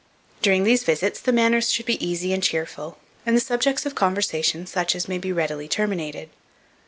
[0.41, 4.65] During these visits, the manners should be easy and cheerful, and the subjects of conversation
[4.65, 6.31] such as may be readily terminated.